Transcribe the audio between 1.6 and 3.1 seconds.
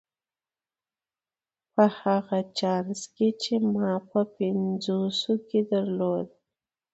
په هغه چانس